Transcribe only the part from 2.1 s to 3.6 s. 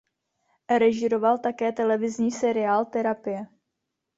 seriál "Terapie".